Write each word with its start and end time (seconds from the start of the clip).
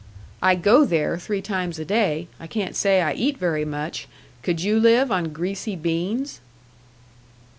"I 0.41 0.55
go 0.55 0.83
there 0.83 1.19
three 1.19 1.43
times 1.43 1.77
a 1.77 1.85
day. 1.85 2.27
I 2.39 2.47
can't 2.47 2.75
say 2.75 3.03
I 3.03 3.13
eat 3.13 3.37
very 3.37 3.65
much. 3.65 4.07
Could 4.41 4.59
you 4.63 4.79
live 4.79 5.11
on 5.11 5.25
greasy 5.31 5.75
beans?" 5.75 6.41